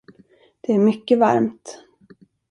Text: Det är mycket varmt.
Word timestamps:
Det 0.61 0.73
är 0.73 0.79
mycket 0.79 1.19
varmt. 1.19 1.83